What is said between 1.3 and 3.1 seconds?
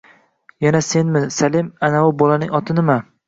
Salim, anavi bolaning oti nima?